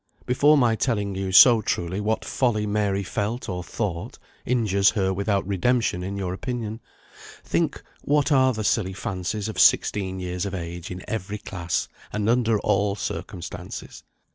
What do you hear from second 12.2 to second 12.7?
under